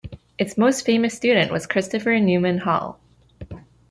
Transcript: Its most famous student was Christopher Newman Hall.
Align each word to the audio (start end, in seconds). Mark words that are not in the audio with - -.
Its 0.39 0.57
most 0.57 0.83
famous 0.83 1.13
student 1.15 1.51
was 1.51 1.67
Christopher 1.67 2.17
Newman 2.19 2.57
Hall. 2.57 2.99